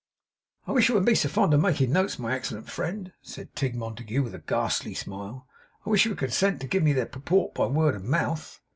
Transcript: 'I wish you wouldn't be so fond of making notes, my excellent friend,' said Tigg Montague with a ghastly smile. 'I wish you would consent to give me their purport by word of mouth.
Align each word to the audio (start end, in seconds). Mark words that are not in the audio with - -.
'I 0.65 0.71
wish 0.71 0.89
you 0.89 0.95
wouldn't 0.95 1.05
be 1.05 1.13
so 1.13 1.29
fond 1.29 1.53
of 1.53 1.61
making 1.61 1.91
notes, 1.91 2.17
my 2.17 2.33
excellent 2.33 2.67
friend,' 2.71 3.13
said 3.21 3.55
Tigg 3.55 3.75
Montague 3.75 4.23
with 4.23 4.33
a 4.33 4.39
ghastly 4.39 4.95
smile. 4.95 5.45
'I 5.85 5.89
wish 5.91 6.05
you 6.05 6.09
would 6.13 6.17
consent 6.17 6.59
to 6.61 6.67
give 6.67 6.81
me 6.81 6.91
their 6.91 7.05
purport 7.05 7.53
by 7.53 7.67
word 7.67 7.93
of 7.93 8.03
mouth. 8.03 8.59